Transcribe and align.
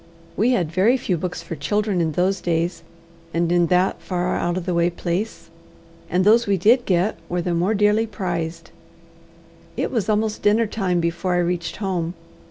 We 0.35 0.49
had 0.53 0.71
very 0.71 0.97
few 0.97 1.15
books 1.15 1.43
for 1.43 1.55
children 1.55 2.01
in 2.01 2.13
those 2.13 2.41
days 2.41 2.81
and 3.35 3.51
in 3.51 3.67
that 3.67 4.01
far 4.01 4.35
out 4.35 4.57
of 4.57 4.65
the 4.65 4.73
way 4.73 4.89
place, 4.89 5.51
and 6.09 6.25
those 6.25 6.47
we 6.47 6.57
did 6.57 6.87
get 6.87 7.19
were 7.29 7.43
the 7.43 7.53
more 7.53 7.75
dearly 7.75 8.07
prized. 8.07 8.71
It 9.77 9.91
was 9.91 10.09
almost 10.09 10.41
dinner 10.41 10.65
time 10.65 11.01
before 11.01 11.35
I 11.35 11.45
reached 11.45 11.75
home. 11.75 12.15